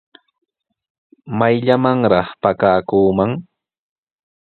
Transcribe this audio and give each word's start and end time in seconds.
¿Mayllamanraq 1.37 2.27
pakakuuman? 2.41 3.31